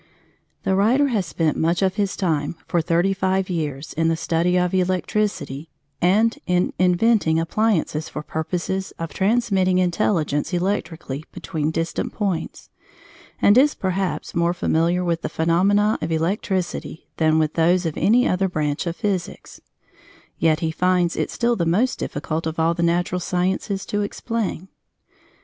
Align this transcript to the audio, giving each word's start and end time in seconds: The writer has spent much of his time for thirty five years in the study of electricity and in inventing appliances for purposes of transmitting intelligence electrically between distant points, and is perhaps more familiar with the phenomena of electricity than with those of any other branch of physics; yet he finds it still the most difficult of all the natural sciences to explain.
The 0.63 0.73
writer 0.73 1.09
has 1.09 1.27
spent 1.27 1.57
much 1.57 1.83
of 1.83 1.93
his 1.93 2.15
time 2.15 2.55
for 2.67 2.81
thirty 2.81 3.13
five 3.13 3.51
years 3.51 3.93
in 3.93 4.07
the 4.07 4.17
study 4.17 4.57
of 4.57 4.73
electricity 4.73 5.69
and 6.01 6.39
in 6.47 6.73
inventing 6.79 7.39
appliances 7.39 8.09
for 8.09 8.23
purposes 8.23 8.93
of 8.97 9.13
transmitting 9.13 9.77
intelligence 9.77 10.53
electrically 10.53 11.23
between 11.31 11.69
distant 11.69 12.13
points, 12.13 12.71
and 13.39 13.55
is 13.59 13.75
perhaps 13.75 14.33
more 14.33 14.55
familiar 14.55 15.03
with 15.03 15.21
the 15.21 15.29
phenomena 15.29 15.99
of 16.01 16.11
electricity 16.11 17.05
than 17.17 17.37
with 17.37 17.53
those 17.53 17.85
of 17.85 17.95
any 17.95 18.27
other 18.27 18.49
branch 18.49 18.87
of 18.87 18.95
physics; 18.95 19.61
yet 20.39 20.61
he 20.61 20.71
finds 20.71 21.15
it 21.15 21.29
still 21.29 21.55
the 21.55 21.63
most 21.63 21.99
difficult 21.99 22.47
of 22.47 22.57
all 22.59 22.73
the 22.73 22.81
natural 22.81 23.19
sciences 23.21 23.85
to 23.85 24.01
explain. 24.01 24.67